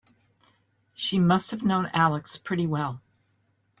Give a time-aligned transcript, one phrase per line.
[0.95, 3.03] She must have known Alex pretty well.